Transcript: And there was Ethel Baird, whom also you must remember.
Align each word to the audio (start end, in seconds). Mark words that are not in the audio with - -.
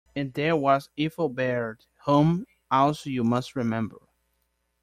And 0.15 0.33
there 0.33 0.55
was 0.55 0.89
Ethel 0.97 1.29
Baird, 1.29 1.85
whom 2.05 2.47
also 2.71 3.07
you 3.11 3.23
must 3.23 3.55
remember. 3.55 3.99